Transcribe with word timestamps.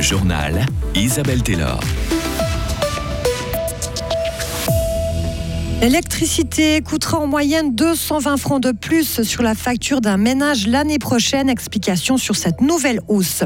Le 0.00 0.04
journal 0.04 0.64
Isabelle 0.94 1.42
Taylor. 1.42 1.78
L'électricité 5.82 6.80
coûtera 6.80 7.18
en 7.18 7.26
moyenne 7.26 7.74
220 7.74 8.38
francs 8.38 8.62
de 8.62 8.72
plus 8.72 9.22
sur 9.22 9.42
la 9.42 9.54
facture 9.54 10.00
d'un 10.00 10.16
ménage 10.16 10.66
l'année 10.66 10.98
prochaine. 10.98 11.50
Explication 11.50 12.16
sur 12.16 12.34
cette 12.36 12.62
nouvelle 12.62 13.00
hausse. 13.08 13.44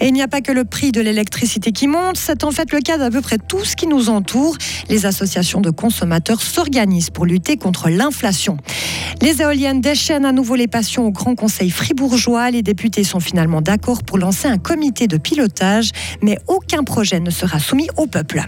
Et 0.00 0.08
il 0.08 0.12
n'y 0.12 0.22
a 0.22 0.28
pas 0.28 0.40
que 0.40 0.50
le 0.50 0.64
prix 0.64 0.90
de 0.90 1.00
l'électricité 1.00 1.70
qui 1.70 1.86
monte, 1.86 2.16
c'est 2.16 2.42
en 2.42 2.50
fait 2.50 2.72
le 2.72 2.80
cas 2.80 2.98
d'à 2.98 3.10
peu 3.10 3.20
près 3.20 3.38
tout 3.38 3.64
ce 3.64 3.76
qui 3.76 3.86
nous 3.86 4.08
entoure. 4.08 4.56
Les 4.88 5.06
associations 5.06 5.60
de 5.60 5.70
consommateurs 5.70 6.42
s'organisent 6.42 7.10
pour 7.10 7.26
lutter 7.26 7.56
contre 7.56 7.88
l'inflation. 7.88 8.56
Les 9.20 9.42
éoliennes 9.42 9.80
déchaînent 9.80 10.24
à 10.24 10.32
nouveau 10.32 10.54
les 10.54 10.68
passions 10.68 11.06
au 11.06 11.10
Grand 11.10 11.34
Conseil 11.34 11.70
fribourgeois. 11.70 12.50
Les 12.50 12.62
députés 12.62 13.04
sont 13.04 13.20
finalement 13.20 13.60
d'accord 13.60 14.02
pour 14.02 14.18
lancer 14.18 14.48
un 14.48 14.58
comité 14.58 15.06
de 15.06 15.16
pilotage, 15.16 15.90
mais 16.22 16.38
aucun 16.48 16.84
projet 16.84 17.20
ne 17.20 17.30
sera 17.30 17.58
soumis 17.58 17.88
au 17.96 18.06
peuple. 18.06 18.42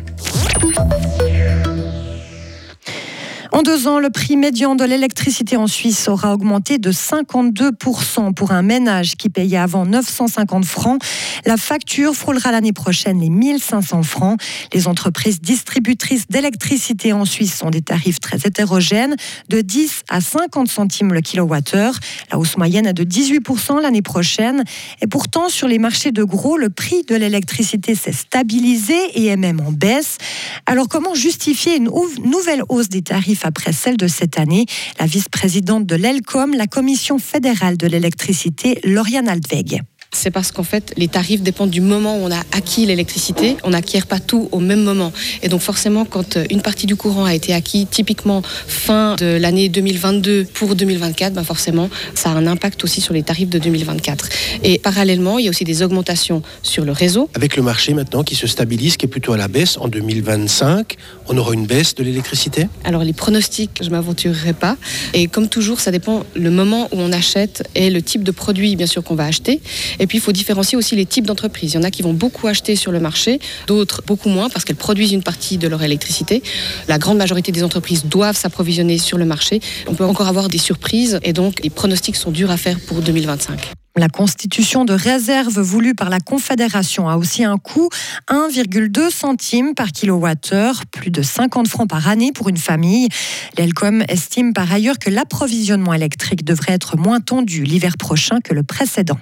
En 3.54 3.62
deux 3.62 3.86
ans, 3.86 4.00
le 4.00 4.10
prix 4.10 4.36
médian 4.36 4.74
de 4.74 4.82
l'électricité 4.82 5.56
en 5.56 5.68
Suisse 5.68 6.08
aura 6.08 6.34
augmenté 6.34 6.78
de 6.78 6.90
52% 6.90 8.34
pour 8.34 8.50
un 8.50 8.62
ménage 8.62 9.14
qui 9.14 9.28
payait 9.28 9.58
avant 9.58 9.86
950 9.86 10.64
francs. 10.64 11.00
La 11.46 11.56
facture 11.56 12.16
frôlera 12.16 12.50
l'année 12.50 12.72
prochaine 12.72 13.20
les 13.20 13.30
1500 13.30 14.02
francs. 14.02 14.40
Les 14.72 14.88
entreprises 14.88 15.40
distributrices 15.40 16.26
d'électricité 16.26 17.12
en 17.12 17.24
Suisse 17.24 17.62
ont 17.62 17.70
des 17.70 17.80
tarifs 17.80 18.18
très 18.18 18.38
hétérogènes, 18.38 19.14
de 19.50 19.60
10 19.60 20.02
à 20.08 20.20
50 20.20 20.66
centimes 20.66 21.12
le 21.12 21.20
kilowattheure. 21.20 21.94
La 22.32 22.40
hausse 22.40 22.56
moyenne 22.56 22.88
est 22.88 22.92
de 22.92 23.04
18% 23.04 23.80
l'année 23.80 24.02
prochaine. 24.02 24.64
Et 25.00 25.06
pourtant, 25.06 25.48
sur 25.48 25.68
les 25.68 25.78
marchés 25.78 26.10
de 26.10 26.24
gros, 26.24 26.56
le 26.56 26.70
prix 26.70 27.04
de 27.04 27.14
l'électricité 27.14 27.94
s'est 27.94 28.10
stabilisé 28.10 28.96
et 29.14 29.26
est 29.26 29.36
même 29.36 29.60
en 29.60 29.70
baisse. 29.70 30.18
Alors 30.66 30.88
comment 30.88 31.14
justifier 31.14 31.76
une 31.76 31.88
nouvelle 32.24 32.64
hausse 32.68 32.88
des 32.88 33.02
tarifs 33.02 33.43
après 33.44 33.72
celle 33.72 33.96
de 33.96 34.08
cette 34.08 34.38
année. 34.38 34.66
La 34.98 35.06
vice-présidente 35.06 35.86
de 35.86 35.96
l'ELCOM, 35.96 36.54
la 36.54 36.66
Commission 36.66 37.18
fédérale 37.18 37.76
de 37.76 37.86
l'électricité, 37.86 38.80
Lauriane 38.84 39.28
Altweg. 39.28 39.82
C'est 40.14 40.30
parce 40.30 40.52
qu'en 40.52 40.62
fait, 40.62 40.94
les 40.96 41.08
tarifs 41.08 41.42
dépendent 41.42 41.70
du 41.70 41.80
moment 41.80 42.16
où 42.16 42.20
on 42.20 42.30
a 42.30 42.38
acquis 42.52 42.86
l'électricité. 42.86 43.56
On 43.64 43.70
n'acquiert 43.70 44.06
pas 44.06 44.20
tout 44.20 44.48
au 44.52 44.60
même 44.60 44.82
moment. 44.82 45.12
Et 45.42 45.48
donc 45.48 45.60
forcément, 45.60 46.04
quand 46.04 46.38
une 46.50 46.62
partie 46.62 46.86
du 46.86 46.96
courant 46.96 47.24
a 47.24 47.34
été 47.34 47.52
acquis, 47.52 47.86
typiquement 47.86 48.40
fin 48.42 49.16
de 49.16 49.26
l'année 49.26 49.68
2022 49.68 50.46
pour 50.54 50.76
2024, 50.76 51.34
ben 51.34 51.44
forcément, 51.44 51.90
ça 52.14 52.30
a 52.30 52.34
un 52.34 52.46
impact 52.46 52.84
aussi 52.84 53.00
sur 53.00 53.12
les 53.12 53.22
tarifs 53.22 53.50
de 53.50 53.58
2024. 53.58 54.28
Et 54.62 54.78
parallèlement, 54.78 55.38
il 55.38 55.46
y 55.46 55.48
a 55.48 55.50
aussi 55.50 55.64
des 55.64 55.82
augmentations 55.82 56.42
sur 56.62 56.84
le 56.84 56.92
réseau. 56.92 57.28
Avec 57.34 57.56
le 57.56 57.62
marché 57.62 57.92
maintenant 57.92 58.22
qui 58.22 58.36
se 58.36 58.46
stabilise, 58.46 58.96
qui 58.96 59.06
est 59.06 59.08
plutôt 59.08 59.32
à 59.32 59.36
la 59.36 59.48
baisse, 59.48 59.76
en 59.78 59.88
2025, 59.88 60.94
on 61.28 61.36
aura 61.36 61.54
une 61.54 61.66
baisse 61.66 61.94
de 61.96 62.04
l'électricité? 62.04 62.68
Alors 62.84 63.02
les 63.02 63.12
pronostics, 63.12 63.78
je 63.80 63.86
ne 63.86 63.90
m'aventurerai 63.90 64.52
pas. 64.52 64.76
Et 65.12 65.26
comme 65.26 65.48
toujours, 65.48 65.80
ça 65.80 65.90
dépend 65.90 66.24
le 66.34 66.50
moment 66.50 66.88
où 66.92 66.98
on 66.98 67.12
achète 67.12 67.68
et 67.74 67.90
le 67.90 68.00
type 68.00 68.22
de 68.22 68.30
produit, 68.30 68.76
bien 68.76 68.86
sûr, 68.86 69.02
qu'on 69.02 69.16
va 69.16 69.24
acheter. 69.24 69.60
Et 69.98 70.03
puis, 70.06 70.18
il 70.18 70.20
faut 70.20 70.32
différencier 70.32 70.76
aussi 70.76 70.96
les 70.96 71.06
types 71.06 71.26
d'entreprises. 71.26 71.72
Il 71.72 71.76
y 71.76 71.78
en 71.78 71.82
a 71.82 71.90
qui 71.90 72.02
vont 72.02 72.14
beaucoup 72.14 72.46
acheter 72.46 72.76
sur 72.76 72.92
le 72.92 73.00
marché, 73.00 73.38
d'autres 73.66 74.02
beaucoup 74.06 74.28
moins 74.28 74.48
parce 74.50 74.64
qu'elles 74.64 74.76
produisent 74.76 75.12
une 75.12 75.22
partie 75.22 75.58
de 75.58 75.68
leur 75.68 75.82
électricité. 75.82 76.42
La 76.88 76.98
grande 76.98 77.18
majorité 77.18 77.52
des 77.52 77.62
entreprises 77.62 78.04
doivent 78.04 78.36
s'approvisionner 78.36 78.98
sur 78.98 79.18
le 79.18 79.24
marché. 79.24 79.60
On 79.86 79.94
peut 79.94 80.04
encore 80.04 80.28
avoir 80.28 80.48
des 80.48 80.58
surprises 80.58 81.18
et 81.22 81.32
donc 81.32 81.62
les 81.62 81.70
pronostics 81.70 82.16
sont 82.16 82.30
durs 82.30 82.50
à 82.50 82.56
faire 82.56 82.78
pour 82.80 83.00
2025. 83.00 83.72
La 83.96 84.08
constitution 84.08 84.84
de 84.84 84.92
réserve 84.92 85.60
voulue 85.60 85.94
par 85.94 86.10
la 86.10 86.18
Confédération 86.18 87.08
a 87.08 87.16
aussi 87.16 87.44
un 87.44 87.58
coût 87.58 87.88
1,2 88.28 89.08
centimes 89.08 89.74
par 89.74 89.92
kilowattheure, 89.92 90.82
plus 90.90 91.12
de 91.12 91.22
50 91.22 91.68
francs 91.68 91.88
par 91.88 92.08
année 92.08 92.32
pour 92.32 92.48
une 92.48 92.56
famille. 92.56 93.08
L'ELCOM 93.56 94.02
estime 94.08 94.52
par 94.52 94.72
ailleurs 94.72 94.98
que 94.98 95.10
l'approvisionnement 95.10 95.94
électrique 95.94 96.44
devrait 96.44 96.72
être 96.72 96.96
moins 96.96 97.20
tendu 97.20 97.62
l'hiver 97.62 97.96
prochain 97.96 98.40
que 98.40 98.52
le 98.52 98.64
précédent. 98.64 99.18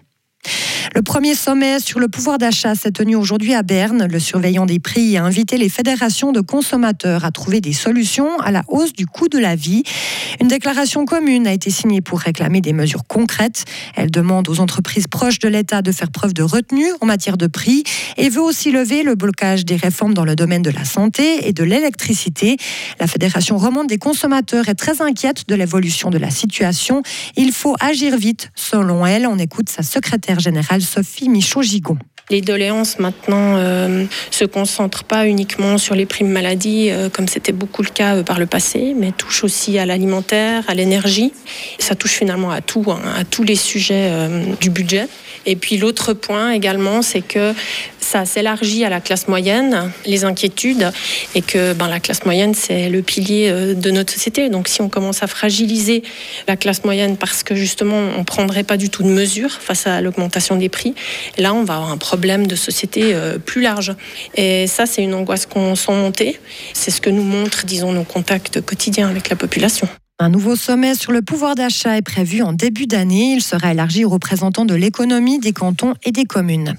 Le 0.94 1.00
premier 1.00 1.34
sommet 1.34 1.80
sur 1.80 2.00
le 2.00 2.08
pouvoir 2.08 2.36
d'achat 2.36 2.74
s'est 2.74 2.90
tenu 2.90 3.16
aujourd'hui 3.16 3.54
à 3.54 3.62
Berne. 3.62 4.06
Le 4.10 4.18
surveillant 4.18 4.66
des 4.66 4.78
prix 4.78 5.16
a 5.16 5.24
invité 5.24 5.56
les 5.56 5.70
fédérations 5.70 6.32
de 6.32 6.40
consommateurs 6.40 7.24
à 7.24 7.30
trouver 7.30 7.62
des 7.62 7.72
solutions 7.72 8.38
à 8.40 8.50
la 8.50 8.62
hausse 8.68 8.92
du 8.92 9.06
coût 9.06 9.28
de 9.28 9.38
la 9.38 9.56
vie. 9.56 9.84
Une 10.40 10.48
déclaration 10.48 11.06
commune 11.06 11.46
a 11.46 11.52
été 11.52 11.70
signée 11.70 12.02
pour 12.02 12.20
réclamer 12.20 12.60
des 12.60 12.74
mesures 12.74 13.04
concrètes. 13.06 13.64
Elle 13.96 14.10
demande 14.10 14.50
aux 14.50 14.60
entreprises 14.60 15.06
proches 15.06 15.38
de 15.38 15.48
l'État 15.48 15.80
de 15.80 15.92
faire 15.92 16.10
preuve 16.10 16.34
de 16.34 16.42
retenue 16.42 16.88
en 17.00 17.06
matière 17.06 17.38
de 17.38 17.46
prix 17.46 17.84
et 18.18 18.28
veut 18.28 18.42
aussi 18.42 18.70
lever 18.70 19.02
le 19.02 19.14
blocage 19.14 19.64
des 19.64 19.76
réformes 19.76 20.12
dans 20.12 20.24
le 20.24 20.36
domaine 20.36 20.62
de 20.62 20.70
la 20.70 20.84
santé 20.84 21.48
et 21.48 21.54
de 21.54 21.64
l'électricité. 21.64 22.56
La 23.00 23.06
Fédération 23.06 23.56
romande 23.56 23.86
des 23.86 23.98
consommateurs 23.98 24.68
est 24.68 24.74
très 24.74 25.00
inquiète 25.00 25.48
de 25.48 25.54
l'évolution 25.54 26.10
de 26.10 26.18
la 26.18 26.30
situation. 26.30 27.02
Il 27.36 27.52
faut 27.52 27.76
agir 27.80 28.16
vite, 28.16 28.50
selon 28.54 29.06
elle. 29.06 29.26
On 29.26 29.38
écoute 29.38 29.70
sa 29.70 29.82
secrétaire 29.82 30.31
générale 30.40 30.82
Sophie 30.82 31.28
Michaud-Gigon. 31.28 31.98
Les 32.30 32.40
doléances 32.40 32.98
maintenant 32.98 33.56
euh, 33.56 34.04
se 34.30 34.44
concentrent 34.44 35.04
pas 35.04 35.26
uniquement 35.26 35.76
sur 35.76 35.94
les 35.94 36.06
primes 36.06 36.30
maladie, 36.30 36.88
euh, 36.90 37.10
comme 37.10 37.28
c'était 37.28 37.52
beaucoup 37.52 37.82
le 37.82 37.90
cas 37.90 38.16
euh, 38.16 38.22
par 38.22 38.38
le 38.38 38.46
passé, 38.46 38.94
mais 38.96 39.12
touchent 39.12 39.44
aussi 39.44 39.78
à 39.78 39.86
l'alimentaire, 39.86 40.64
à 40.68 40.74
l'énergie. 40.74 41.32
Ça 41.78 41.94
touche 41.94 42.12
finalement 42.12 42.50
à 42.50 42.60
tout, 42.60 42.84
hein, 42.88 43.00
à 43.16 43.24
tous 43.24 43.42
les 43.42 43.56
sujets 43.56 44.10
du 44.60 44.70
budget. 44.70 45.08
Et 45.46 45.56
puis 45.56 45.76
l'autre 45.76 46.12
point 46.12 46.52
également, 46.52 47.02
c'est 47.02 47.20
que 47.20 47.52
ça 48.12 48.26
s'élargit 48.26 48.84
à 48.84 48.90
la 48.90 49.00
classe 49.00 49.26
moyenne, 49.26 49.90
les 50.04 50.24
inquiétudes, 50.24 50.92
et 51.34 51.40
que 51.40 51.72
ben, 51.72 51.88
la 51.88 51.98
classe 51.98 52.26
moyenne, 52.26 52.52
c'est 52.52 52.90
le 52.90 53.00
pilier 53.00 53.48
euh, 53.50 53.72
de 53.72 53.90
notre 53.90 54.12
société. 54.12 54.50
Donc 54.50 54.68
si 54.68 54.82
on 54.82 54.90
commence 54.90 55.22
à 55.22 55.26
fragiliser 55.26 56.02
la 56.46 56.56
classe 56.56 56.84
moyenne 56.84 57.16
parce 57.16 57.42
que 57.42 57.54
justement 57.54 57.96
on 57.96 58.18
ne 58.18 58.24
prendrait 58.24 58.64
pas 58.64 58.76
du 58.76 58.90
tout 58.90 59.02
de 59.02 59.08
mesures 59.08 59.52
face 59.52 59.86
à 59.86 60.02
l'augmentation 60.02 60.56
des 60.56 60.68
prix, 60.68 60.94
là 61.38 61.54
on 61.54 61.64
va 61.64 61.76
avoir 61.76 61.90
un 61.90 61.96
problème 61.96 62.46
de 62.46 62.54
société 62.54 63.14
euh, 63.14 63.38
plus 63.38 63.62
large. 63.62 63.94
Et 64.34 64.66
ça, 64.66 64.84
c'est 64.84 65.02
une 65.02 65.14
angoisse 65.14 65.46
qu'on 65.46 65.74
sent 65.74 65.92
monter. 65.92 66.38
C'est 66.74 66.90
ce 66.90 67.00
que 67.00 67.08
nous 67.08 67.24
montrent, 67.24 67.64
disons, 67.64 67.92
nos 67.92 68.04
contacts 68.04 68.60
quotidiens 68.60 69.08
avec 69.08 69.30
la 69.30 69.36
population. 69.36 69.88
Un 70.18 70.28
nouveau 70.28 70.54
sommet 70.54 70.94
sur 70.94 71.12
le 71.12 71.22
pouvoir 71.22 71.54
d'achat 71.54 71.96
est 71.96 72.02
prévu 72.02 72.42
en 72.42 72.52
début 72.52 72.86
d'année. 72.86 73.32
Il 73.32 73.42
sera 73.42 73.72
élargi 73.72 74.04
aux 74.04 74.10
représentants 74.10 74.66
de 74.66 74.74
l'économie, 74.74 75.38
des 75.38 75.54
cantons 75.54 75.94
et 76.04 76.12
des 76.12 76.24
communes. 76.24 76.76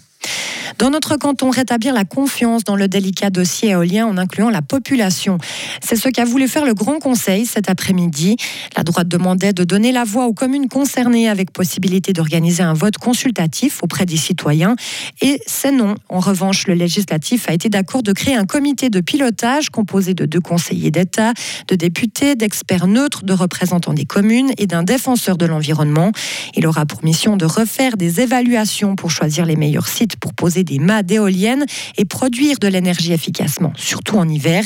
Dans 0.80 0.90
notre 0.90 1.18
canton, 1.18 1.50
rétablir 1.50 1.94
la 1.94 2.04
confiance 2.04 2.64
dans 2.64 2.76
le 2.76 2.88
délicat 2.88 3.30
dossier 3.30 3.70
éolien 3.70 4.08
en 4.08 4.18
incluant 4.18 4.50
la 4.50 4.62
population. 4.62 5.38
C'est 5.82 5.96
ce 5.96 6.10
qu'a 6.10 6.26
voulu 6.26 6.48
faire 6.48 6.66
le 6.66 6.74
Grand 6.74 7.00
Conseil 7.00 7.46
cet 7.46 7.70
après-midi. 7.70 8.38
La 8.76 8.84
droite 8.84 9.08
demandait 9.08 9.54
de 9.54 9.64
donner 9.64 9.92
la 9.92 10.04
voix 10.04 10.26
aux 10.26 10.34
communes 10.34 10.68
concernées 10.68 11.30
avec 11.30 11.52
possibilité 11.52 12.12
d'organiser 12.14 12.64
un 12.64 12.74
vote 12.74 12.98
consultatif 12.98 13.84
auprès 13.84 14.06
des 14.06 14.18
citoyens. 14.18 14.76
Et 15.22 15.42
c'est 15.46 15.72
non. 15.72 15.96
En 16.10 16.20
revanche, 16.20 16.68
le 16.68 16.74
législatif 16.74 17.50
a 17.50 17.54
été 17.54 17.70
d'accord 17.70 18.04
de 18.04 18.12
créer 18.12 18.36
un 18.36 18.46
comité 18.46 18.90
de 18.90 19.00
pilotage 19.00 19.70
composé 19.70 20.14
de 20.14 20.26
deux 20.26 20.42
conseillers 20.42 20.92
d'État, 20.92 21.34
de 21.68 21.76
députés, 21.76 22.36
d'experts 22.36 22.88
neutres, 22.88 23.24
de 23.24 23.34
représentants 23.34 23.94
des 23.94 24.06
communes 24.06 24.52
et 24.58 24.68
d'un 24.68 24.84
défenseur 24.84 25.38
de 25.38 25.46
l'environnement. 25.46 26.12
Il 26.56 26.68
aura 26.68 26.86
pour 26.86 27.04
mission 27.04 27.38
de 27.38 27.46
refaire 27.46 27.96
des 27.98 28.22
évaluations 28.22 28.96
pour 28.96 29.12
choisir 29.12 29.46
les 29.46 29.56
meilleurs 29.56 29.88
sites 29.88 30.13
pour 30.16 30.34
poser 30.34 30.64
des 30.64 30.80
mâts 30.80 31.04
d'éoliennes 31.04 31.66
et 31.98 32.06
produire 32.06 32.60
de 32.60 32.68
l'énergie 32.68 33.14
efficacement, 33.14 33.74
surtout 33.76 34.18
en 34.18 34.28
hiver. 34.28 34.64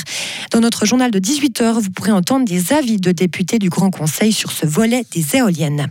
Dans 0.50 0.60
notre 0.60 0.86
journal 0.86 1.10
de 1.10 1.18
18h, 1.18 1.80
vous 1.80 1.90
pourrez 1.90 2.12
entendre 2.12 2.44
des 2.44 2.72
avis 2.72 2.98
de 2.98 3.12
députés 3.12 3.58
du 3.58 3.68
Grand 3.68 3.90
Conseil 3.90 4.32
sur 4.32 4.52
ce 4.52 4.66
volet 4.66 5.04
des 5.12 5.36
éoliennes. 5.36 5.88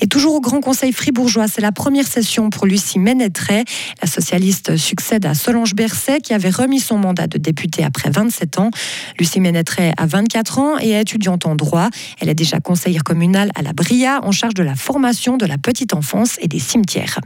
Et 0.00 0.06
toujours 0.06 0.34
au 0.34 0.40
Grand 0.40 0.60
Conseil 0.60 0.92
fribourgeois, 0.92 1.48
c'est 1.48 1.60
la 1.60 1.72
première 1.72 2.06
session 2.06 2.50
pour 2.50 2.66
Lucie 2.66 2.98
Ménétret. 2.98 3.64
La 4.02 4.08
socialiste 4.08 4.76
succède 4.76 5.24
à 5.24 5.34
Solange 5.34 5.74
Berset 5.74 6.20
qui 6.20 6.34
avait 6.34 6.50
remis 6.50 6.80
son 6.80 6.98
mandat 6.98 7.26
de 7.26 7.38
députée 7.38 7.84
après 7.84 8.10
27 8.10 8.58
ans. 8.58 8.70
Lucie 9.18 9.40
Ménétret 9.40 9.92
a 9.96 10.06
24 10.06 10.58
ans 10.58 10.78
et 10.78 10.90
est 10.90 11.00
étudiante 11.00 11.46
en 11.46 11.54
droit. 11.54 11.88
Elle 12.20 12.28
est 12.28 12.34
déjà 12.34 12.60
conseillère 12.60 13.04
communale 13.04 13.50
à 13.54 13.62
la 13.62 13.72
Bria 13.72 14.20
en 14.22 14.32
charge 14.32 14.54
de 14.54 14.62
la 14.62 14.74
formation 14.74 15.36
de 15.36 15.46
la 15.46 15.58
petite 15.58 15.94
enfance 15.94 16.36
et 16.40 16.48
des 16.48 16.60
cimetières. 16.60 17.20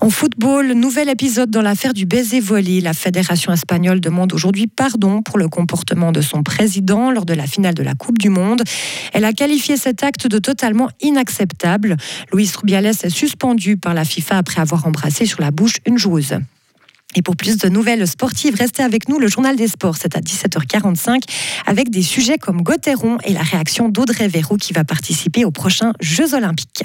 En 0.00 0.08
football, 0.08 0.72
nouvel 0.72 1.10
épisode 1.10 1.50
dans 1.50 1.60
l'affaire 1.60 1.92
du 1.92 2.06
baiser 2.06 2.40
volé. 2.40 2.80
La 2.80 2.94
fédération 2.94 3.52
espagnole 3.52 4.00
demande 4.00 4.32
aujourd'hui 4.32 4.66
pardon 4.66 5.22
pour 5.22 5.36
le 5.36 5.48
comportement 5.48 6.10
de 6.10 6.22
son 6.22 6.42
président 6.42 7.10
lors 7.10 7.26
de 7.26 7.34
la 7.34 7.46
finale 7.46 7.74
de 7.74 7.82
la 7.82 7.94
Coupe 7.94 8.18
du 8.18 8.30
Monde. 8.30 8.62
Elle 9.12 9.24
a 9.26 9.32
qualifié 9.32 9.76
cet 9.76 10.02
acte 10.02 10.26
de 10.26 10.38
totalement 10.38 10.88
inacceptable. 11.00 11.96
Luis 12.32 12.50
Rubiales 12.56 12.86
est 12.86 13.10
suspendu 13.10 13.76
par 13.76 13.92
la 13.92 14.04
FIFA 14.04 14.38
après 14.38 14.60
avoir 14.60 14.86
embrassé 14.86 15.26
sur 15.26 15.42
la 15.42 15.50
bouche 15.50 15.76
une 15.84 15.98
joueuse. 15.98 16.38
Et 17.16 17.22
pour 17.22 17.36
plus 17.36 17.58
de 17.58 17.68
nouvelles 17.68 18.06
sportives, 18.06 18.54
restez 18.54 18.82
avec 18.82 19.08
nous. 19.08 19.18
Le 19.18 19.28
journal 19.28 19.56
des 19.56 19.68
sports, 19.68 19.96
c'est 19.96 20.16
à 20.16 20.20
17h45 20.20 21.22
avec 21.66 21.90
des 21.90 22.02
sujets 22.02 22.38
comme 22.38 22.62
Gauthieron 22.62 23.18
et 23.24 23.32
la 23.32 23.42
réaction 23.42 23.88
d'Audrey 23.88 24.28
Véro 24.28 24.56
qui 24.56 24.72
va 24.72 24.84
participer 24.84 25.44
aux 25.44 25.50
prochains 25.50 25.92
Jeux 26.00 26.34
Olympiques. 26.34 26.84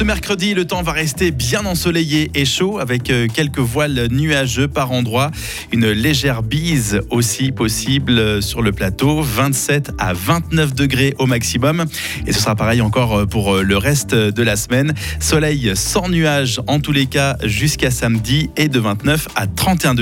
ce 0.00 0.04
mercredi, 0.04 0.54
le 0.54 0.64
temps 0.64 0.82
va 0.82 0.92
rester 0.92 1.30
bien 1.30 1.66
ensoleillé 1.66 2.30
et 2.34 2.46
chaud 2.46 2.78
avec 2.78 3.10
euh, 3.10 3.26
quelques 3.26 3.58
voiles 3.58 4.08
nuageux 4.10 4.66
par 4.66 4.92
endroits. 4.92 5.30
Une 5.72 5.90
légère 5.90 6.42
bise 6.42 7.02
aussi 7.10 7.52
possible 7.52 8.42
sur 8.42 8.62
le 8.62 8.72
plateau, 8.72 9.20
27 9.20 9.90
à 9.98 10.14
29 10.14 10.74
degrés 10.74 11.14
au 11.18 11.26
maximum. 11.26 11.84
Et 12.26 12.32
ce 12.32 12.40
sera 12.40 12.56
pareil 12.56 12.80
encore 12.80 13.14
euh, 13.14 13.26
pour 13.26 13.56
euh, 13.56 13.62
le 13.62 13.76
reste 13.76 14.14
de 14.14 14.42
la 14.42 14.56
semaine. 14.56 14.94
Soleil 15.18 15.72
sans 15.74 16.08
nuages 16.08 16.62
en 16.66 16.80
tous 16.80 16.92
les 16.92 17.04
cas 17.04 17.36
jusqu'à 17.44 17.90
samedi 17.90 18.48
et 18.56 18.68
de 18.68 18.80
29 18.80 19.28
à 19.36 19.46
31 19.46 19.96
degrés. 19.96 19.98